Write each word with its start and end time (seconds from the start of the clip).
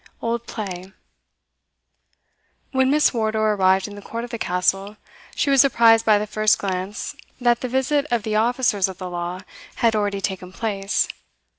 Old 0.19 0.47
Play. 0.47 0.93
When 2.71 2.89
Miss 2.89 3.13
Wardour 3.13 3.53
arrived 3.53 3.87
in 3.87 3.93
the 3.93 4.01
court 4.01 4.23
of 4.23 4.31
the 4.31 4.39
Castle, 4.39 4.97
she 5.35 5.51
was 5.51 5.63
apprized 5.63 6.05
by 6.07 6.17
the 6.17 6.25
first 6.25 6.57
glance 6.57 7.15
that 7.39 7.61
the 7.61 7.69
visit 7.69 8.07
of 8.09 8.23
the 8.23 8.35
officers 8.35 8.87
of 8.87 8.97
the 8.97 9.11
law 9.11 9.41
had 9.75 9.95
already 9.95 10.19
taken 10.19 10.51
place. 10.51 11.07